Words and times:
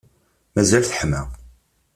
Mazal 0.55 0.83
teḥma. 0.85 1.21